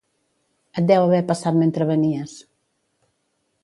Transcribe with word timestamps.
Et 0.81 0.87
deu 0.93 1.03
haver 1.11 1.21
passat 1.33 1.61
mentre 1.61 1.91
venies 1.93 2.37